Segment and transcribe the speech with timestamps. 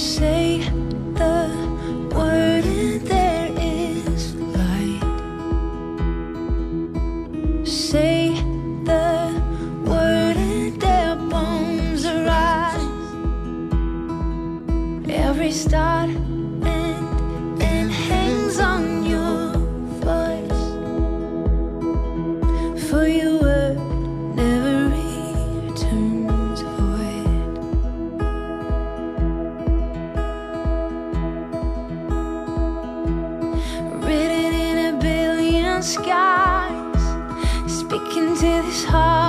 [0.00, 0.60] Say
[1.12, 1.50] the
[2.14, 5.02] word and there is light.
[7.66, 8.32] Say
[8.84, 9.42] the
[9.84, 12.80] word and their bones arise.
[15.06, 16.08] Every start
[35.82, 37.02] skies,
[37.66, 39.19] speaking to this heart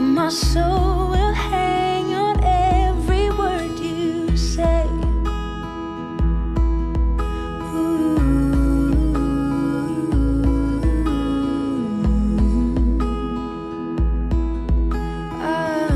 [0.00, 4.86] My soul will hang on every word you say.
[15.28, 15.88] Ah,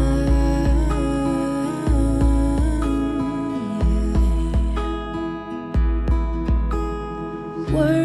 [7.72, 8.03] word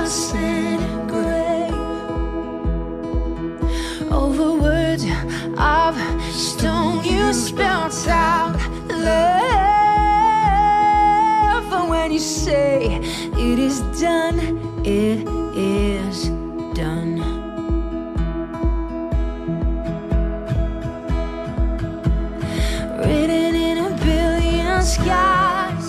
[0.00, 1.74] and grave.
[4.10, 5.04] Over words
[5.58, 5.94] of
[6.32, 8.56] stone, you spelt out
[8.88, 9.20] love.
[11.72, 14.38] And when you say it is done,
[14.86, 16.28] it is
[16.74, 17.20] done.
[23.00, 25.88] written in a billion skies,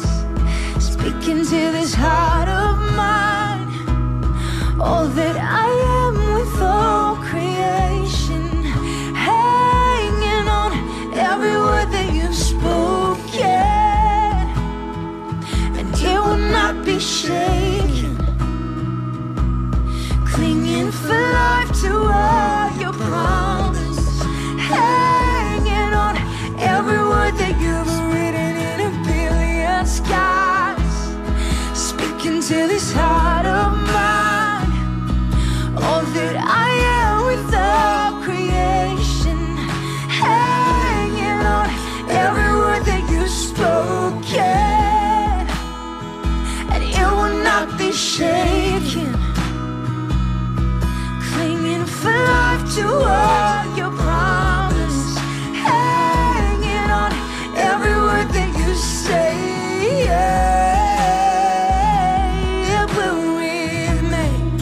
[0.80, 2.31] speaking to this heart
[52.76, 55.18] to all your promise,
[55.68, 57.12] hanging on
[57.58, 59.36] every word that you say.
[62.76, 64.62] It will remain,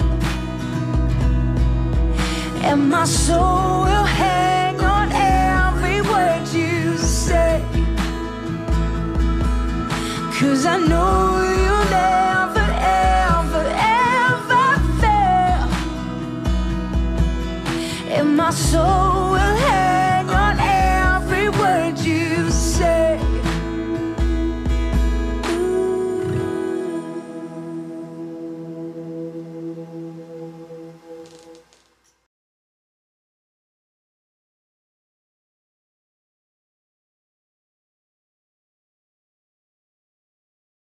[2.64, 7.64] and my soul will hang on every word you say.
[10.40, 11.49] Cause I know
[18.12, 21.99] and my soul will hang on every word